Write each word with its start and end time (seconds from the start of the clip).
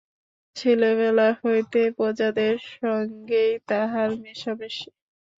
ছেলেবেলা 0.55 1.27
হইতে 1.41 1.81
প্রজাদের 1.97 2.53
সঙ্গেই 2.75 3.53
তাহার 3.69 4.09
মেশামেশি। 4.23 4.89